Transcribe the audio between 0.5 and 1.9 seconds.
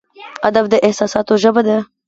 د احساساتو ژبه ده.